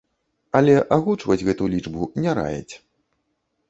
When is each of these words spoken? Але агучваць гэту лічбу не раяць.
Але 0.59 0.73
агучваць 0.97 1.39
гэту 1.51 1.71
лічбу 1.77 2.11
не 2.25 2.31
раяць. 2.43 2.69